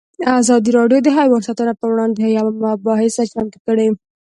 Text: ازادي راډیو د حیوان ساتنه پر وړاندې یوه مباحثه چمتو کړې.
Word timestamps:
ازادي 0.39 0.71
راډیو 0.79 0.99
د 1.03 1.07
حیوان 1.17 1.41
ساتنه 1.47 1.73
پر 1.79 1.89
وړاندې 1.93 2.21
یوه 2.37 2.51
مباحثه 2.63 3.23
چمتو 3.31 3.57
کړې. 3.65 3.87